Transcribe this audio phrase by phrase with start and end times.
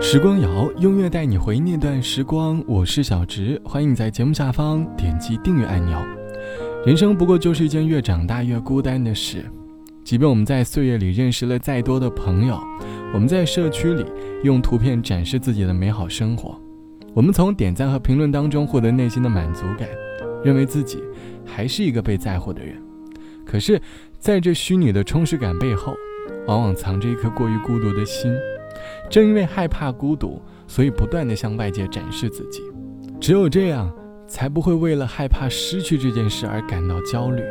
[0.00, 2.62] 时光谣，音乐带你回忆那段时光。
[2.68, 6.00] 我是小直，欢迎你在节目下方点击订阅按钮。
[6.86, 9.44] 人生不过就是一件越长大越孤单的事。
[10.04, 12.58] 即便我们在岁月里认识了再多的朋友，
[13.12, 14.06] 我们在社区里
[14.44, 16.56] 用图片展示自己的美好生活，
[17.12, 19.88] 我们从点赞和评论当中获得内心的满足感，
[20.44, 21.02] 认为自己
[21.44, 22.80] 还是一个被在乎的人。
[23.44, 23.80] 可是，
[24.18, 25.92] 在这虚拟的充实感背后，
[26.46, 28.32] 往往藏着一颗过于孤独的心。
[29.10, 32.62] 正因为害怕孤独，所以不断的向外界展示自己。
[33.20, 33.92] 只有这样，
[34.28, 37.42] 才不会为了害怕失去这件事而感到焦虑。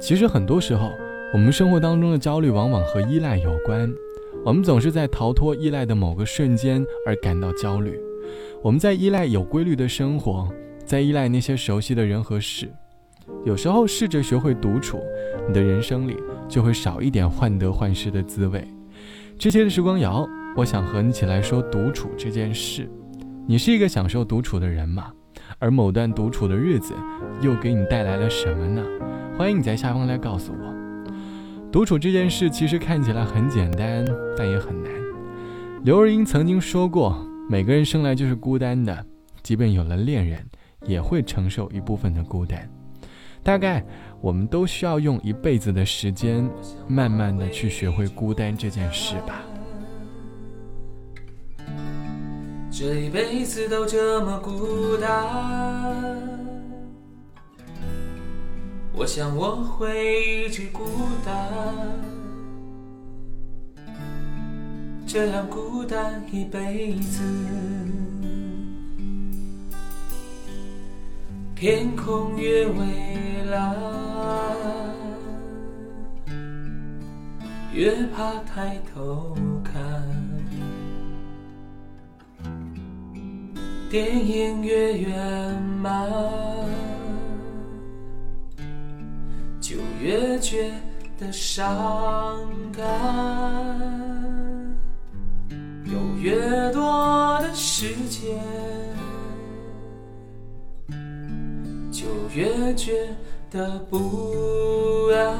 [0.00, 0.90] 其实很多时候，
[1.32, 3.92] 我们生活当中的焦虑往往和依赖有关。
[4.44, 8.00] 我们总是在逃脱依赖的某个瞬间而感到焦虑。
[8.62, 10.48] 我们在依赖有规律的生活，
[10.84, 12.68] 在依赖那些熟悉的人和事。
[13.44, 14.98] 有时候试着学会独处，
[15.46, 16.16] 你的人生里
[16.48, 18.66] 就会少一点患得患失的滋味。
[19.38, 20.26] 这期的时光谣。
[20.56, 22.90] 我想和你一起来说独处这件事。
[23.46, 25.12] 你是一个享受独处的人吗？
[25.58, 26.94] 而某段独处的日子
[27.40, 28.84] 又给你带来了什么呢？
[29.36, 30.74] 欢迎你在下方来告诉我。
[31.70, 34.04] 独处这件事其实看起来很简单，
[34.36, 34.92] 但也很难。
[35.84, 39.06] 刘若英曾经说过：“每个人生来就是孤单的，
[39.42, 40.44] 即便有了恋人，
[40.84, 42.68] 也会承受一部分的孤单。”
[43.42, 43.82] 大概
[44.20, 46.48] 我们都需要用一辈子的时间，
[46.86, 49.40] 慢慢的去学会孤单这件事吧。
[52.80, 55.12] 这一辈子都这么孤单，
[58.94, 60.86] 我想我会一直孤
[61.22, 61.36] 单，
[65.06, 67.22] 这样孤单一辈子。
[71.54, 73.76] 天空越蔚蓝，
[77.74, 79.99] 越怕抬头看。
[83.90, 86.08] 电影越圆满，
[89.60, 90.70] 就越觉
[91.18, 92.86] 得伤感。
[95.86, 96.38] 有越
[96.72, 98.40] 多的时间，
[101.90, 103.08] 就越觉
[103.50, 105.36] 得不安，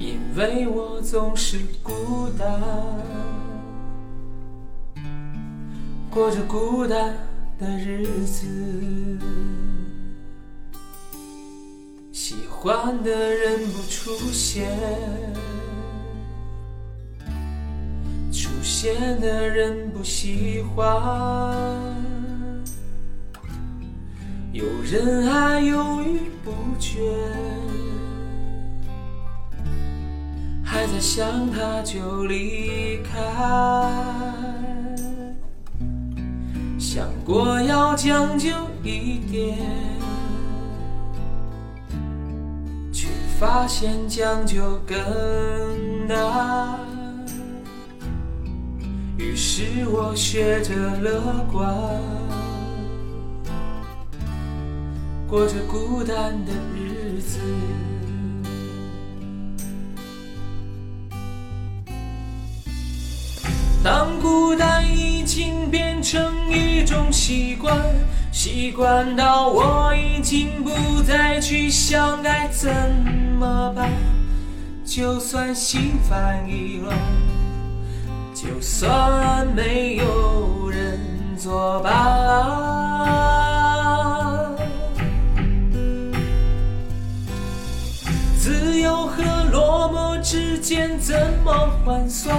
[0.00, 3.19] 因为我总是孤单。
[6.10, 7.14] 过着孤单
[7.56, 8.44] 的日子，
[12.12, 14.68] 喜欢的人不出现，
[18.32, 20.84] 出现的人不喜欢，
[24.52, 26.98] 有人还犹豫不决，
[30.64, 34.79] 还在想他就离开。
[36.92, 38.48] 想过要将就
[38.82, 39.56] 一点，
[42.92, 43.06] 却
[43.38, 44.98] 发现将就更
[46.08, 46.80] 难。
[49.16, 51.72] 于是我学着乐观，
[55.28, 57.38] 过着孤单的日子。
[63.82, 64.99] 当孤单已
[65.30, 66.20] 已经变成
[66.50, 67.72] 一种习惯，
[68.32, 72.68] 习惯到我已经不再去想该怎
[73.38, 73.88] 么办。
[74.84, 76.98] 就算心烦意乱，
[78.34, 80.98] 就算没有人
[81.38, 81.94] 作伴，
[88.36, 92.36] 自由和落寞之间怎么换算？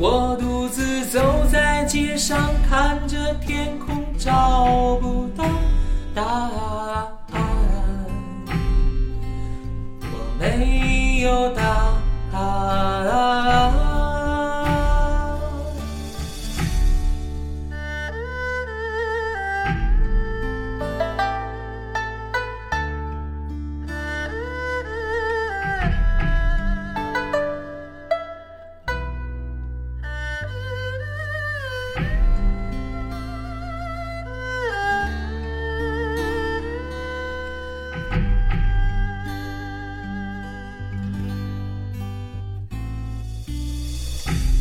[0.00, 1.18] 我独自走
[1.50, 5.44] 在街上，看着天空，找不到
[6.14, 7.08] 答案。
[10.02, 11.67] 我没有答。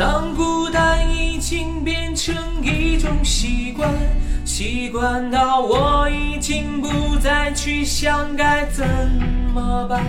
[0.00, 3.86] 当孤单已经变成一种习惯，
[4.46, 8.88] 习惯到我已经不再去想该怎
[9.52, 10.02] 么办。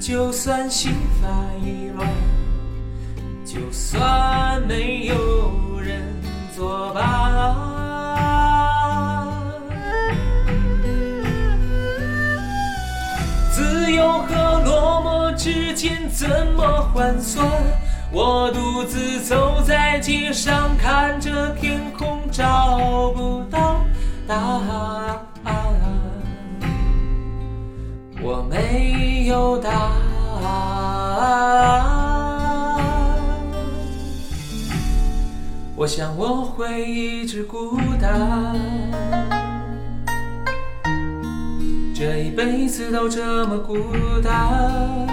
[0.00, 1.30] 就算心烦
[1.62, 2.08] 意乱，
[3.44, 6.00] 就算没有人
[6.56, 7.04] 作伴。
[13.50, 17.46] 自由和落寞之间怎么换算？
[18.18, 23.84] 我独自走在街上，看着天空，找不到
[24.26, 25.20] 答案。
[28.22, 29.70] 我没有答
[30.42, 30.96] 案。
[35.76, 38.58] 我想我会一直孤单。
[41.94, 43.76] 这一辈子都这么孤
[44.24, 45.06] 单，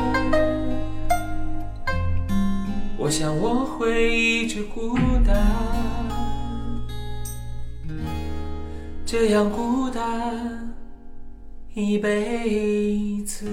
[3.03, 4.97] 我想我会一直孤
[5.27, 5.35] 单，
[9.05, 10.73] 这样孤单
[11.73, 13.45] 一辈子。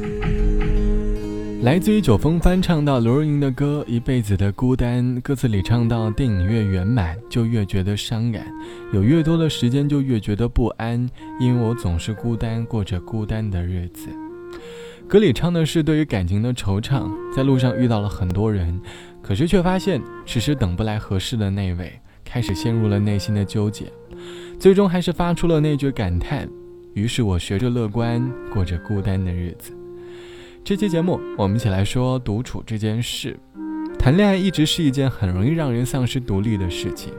[1.63, 8.45] 来自于九峰翻唱到刘若英的歌《一辈子的孤单》，歌词里唱到：电影越圆满，就越觉得伤感；
[8.93, 11.11] 有越多的时间，就越觉得不安，
[11.41, 14.11] 因为我总是孤单，过着孤单的日子。
[15.09, 18.81] 歌里唱的是对于感情的惆怅，在路上遇到了很多人，
[19.31, 21.93] 可是却发现迟迟等不来合适的那位，
[22.25, 23.87] 开始陷入了内心的纠结，
[24.59, 26.49] 最终还是发出了那句感叹：
[26.95, 29.71] 于是我学着乐观，过着孤单的日子。
[30.65, 33.39] 这期节目，我们一起来说独处这件事。
[34.01, 37.13] 谈恋爱一直是一件很容易让人丧失独立的事情。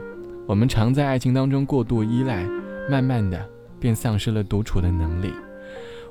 [0.46, 2.46] 我们常在爱情当中过度依赖，
[2.90, 3.42] 慢慢的
[3.80, 5.32] 便丧失了独处的能力。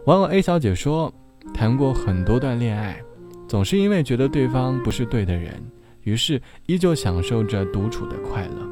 [0.07, 1.13] 网友 A 小姐说，
[1.53, 2.99] 谈过很多段恋爱，
[3.47, 5.63] 总是因为觉得对方不是对的人，
[6.03, 8.67] 于是依旧享受着独处的快乐。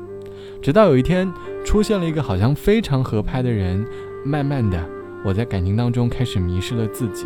[0.62, 1.32] 直到有一天，
[1.66, 3.86] 出现了一个好像非常合拍的人，
[4.26, 4.84] 慢慢的，
[5.24, 7.26] 我在感情当中开始迷失了自己。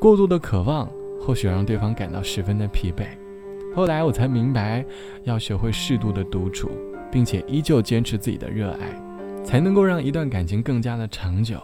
[0.00, 0.88] 过度的渴望
[1.20, 3.04] 或许让对方感到十分的疲惫。
[3.74, 4.84] 后来我才明白，
[5.24, 6.70] 要学会适度的独处，
[7.10, 11.58] 并且依旧坚持自己的热爱，才能够让一段感情更加的长久。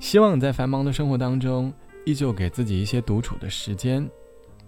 [0.00, 1.72] 希望你在繁忙的生活当中，
[2.04, 4.08] 依旧给自己一些独处的时间。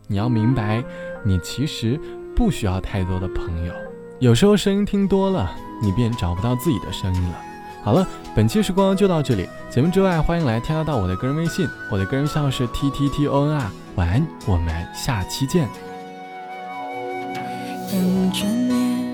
[0.06, 0.82] 你要明白，
[1.24, 1.98] 你其实
[2.34, 3.72] 不需要太多的朋友。
[4.18, 5.50] 有时候声音听多了，
[5.82, 7.40] 你便找不到自己的声音了。
[7.82, 9.48] 好了，本期时光就到这里。
[9.68, 13.70] 节目之外，欢迎来添加到我的个人微信，我的个人号是 t t t o n r。
[13.96, 15.68] 晚安，我们下期见。
[17.90, 19.04] 等着念，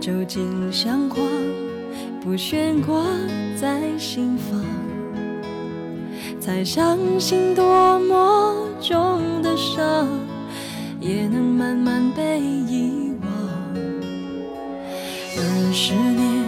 [0.00, 1.20] 究竟像话，
[2.22, 3.02] 不悬挂
[3.60, 4.64] 在心房，
[6.40, 10.08] 才相信多么重的伤，
[11.00, 13.28] 也能慢慢被遗忘。
[15.36, 16.44] 二十年，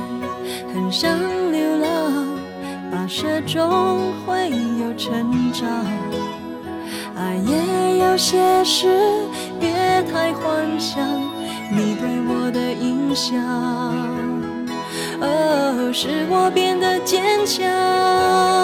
[0.75, 1.19] 很想。
[1.51, 1.89] 流浪，
[2.93, 5.69] 跋涉中会有成长，
[7.17, 8.87] 爱也有些事，
[9.59, 9.69] 别
[10.13, 11.05] 太幻想
[11.73, 13.37] 你对我的影响。
[15.21, 18.60] 哦，使我变得坚强。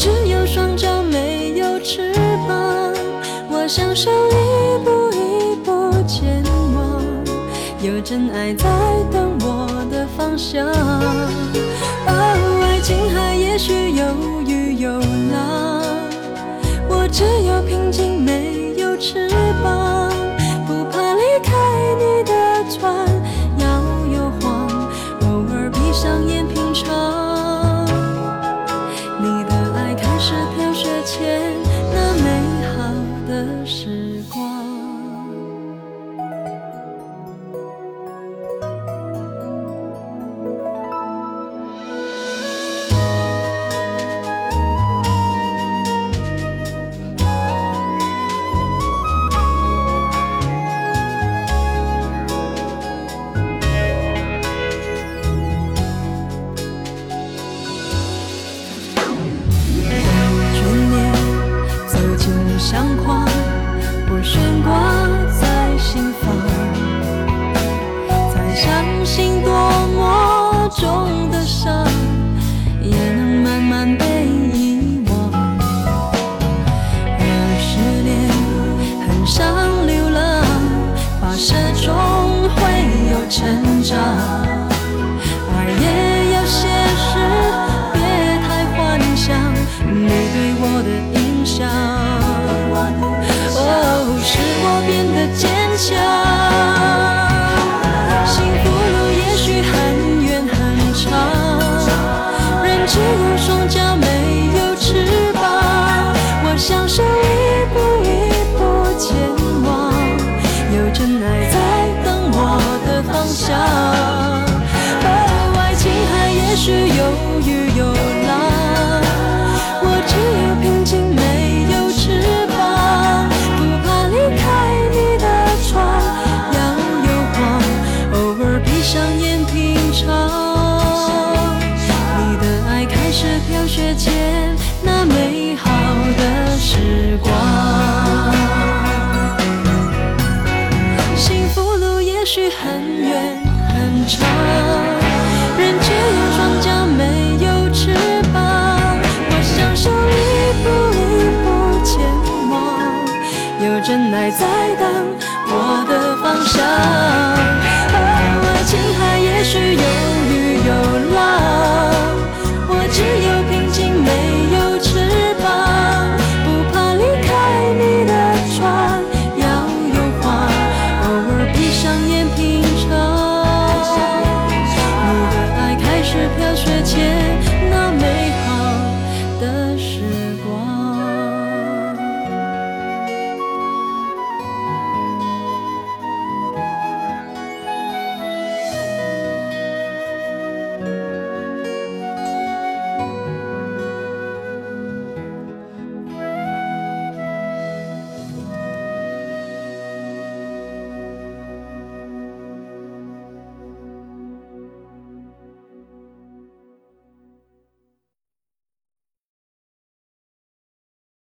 [0.00, 2.14] 只有双脚没有翅
[2.48, 2.90] 膀，
[3.50, 6.42] 我享受一步一步前
[6.74, 7.02] 往。
[7.82, 8.64] 有真爱在
[9.12, 10.66] 等我的方向。
[10.66, 14.90] 哦，爱情海也许有雨有
[15.30, 15.82] 浪，
[16.88, 19.28] 我只有平静没有翅
[19.62, 19.99] 膀，